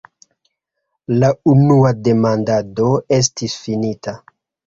[1.23, 4.17] La unua demandado estis finita.